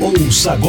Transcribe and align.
Ouça 0.00 0.52
agora. 0.52 0.68